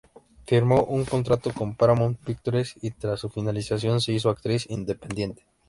Firmó 0.47 0.83
un 0.85 1.05
contrato 1.05 1.53
con 1.53 1.75
Paramount 1.75 2.17
Pictures, 2.17 2.73
y 2.81 2.89
tras 2.89 3.19
su 3.19 3.29
finalización 3.29 4.01
se 4.01 4.11
hizo 4.13 4.31
actriz 4.31 4.65
independiente. 4.71 5.45